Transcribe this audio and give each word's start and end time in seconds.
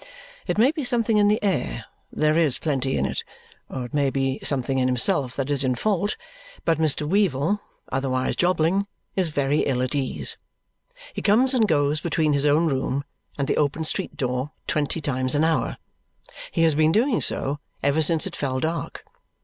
It 0.47 0.57
may 0.57 0.71
be 0.71 0.83
something 0.83 1.17
in 1.17 1.27
the 1.27 1.37
air 1.43 1.85
there 2.11 2.35
is 2.35 2.57
plenty 2.57 2.97
in 2.97 3.05
it 3.05 3.23
or 3.69 3.85
it 3.85 3.93
may 3.93 4.09
be 4.09 4.39
something 4.41 4.79
in 4.79 4.87
himself 4.87 5.35
that 5.35 5.51
is 5.51 5.63
in 5.63 5.75
fault; 5.75 6.17
but 6.65 6.79
Mr. 6.79 7.07
Weevle, 7.07 7.59
otherwise 7.91 8.35
Jobling, 8.35 8.87
is 9.15 9.29
very 9.29 9.59
ill 9.59 9.79
at 9.83 9.93
ease. 9.93 10.37
He 11.13 11.21
comes 11.21 11.53
and 11.53 11.67
goes 11.67 12.01
between 12.01 12.33
his 12.33 12.47
own 12.47 12.65
room 12.65 13.03
and 13.37 13.47
the 13.47 13.57
open 13.57 13.83
street 13.83 14.17
door 14.17 14.49
twenty 14.65 15.01
times 15.01 15.35
an 15.35 15.43
hour. 15.43 15.77
He 16.51 16.63
has 16.63 16.73
been 16.73 16.91
doing 16.91 17.21
so 17.21 17.59
ever 17.83 18.01
since 18.01 18.25
it 18.25 18.35
fell 18.35 18.59
dark. 18.59 19.03